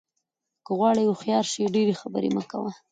که 0.65 0.71
غواړې 0.77 1.03
هوښیار 1.09 1.45
شې 1.51 1.63
ډېرې 1.75 1.93
خبرې 2.01 2.29
مه 2.35 2.43
کوه. 2.51 2.71